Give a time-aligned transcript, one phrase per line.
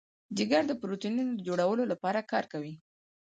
[0.37, 2.73] جگر د پروټینونو د جوړولو لپاره کار کوي.